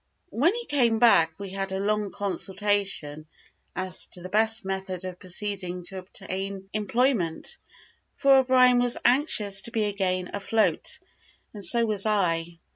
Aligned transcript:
When 0.31 0.55
he 0.55 0.65
came 0.65 0.97
back, 0.97 1.37
we 1.39 1.51
had 1.51 1.71
a 1.71 1.79
long 1.79 2.09
consultation 2.09 3.27
as 3.75 4.07
to 4.07 4.21
the 4.23 4.29
best 4.29 4.65
method 4.65 5.05
of 5.05 5.19
proceeding 5.19 5.83
to 5.83 5.99
obtain 5.99 6.67
employment, 6.73 7.59
for 8.15 8.37
O'Brien 8.37 8.79
was 8.79 8.97
anxious 9.05 9.61
to 9.61 9.69
be 9.69 9.83
again 9.85 10.31
afloat, 10.33 10.97
and 11.53 11.63
so 11.63 11.85
was 11.85 12.07
I. 12.07 12.61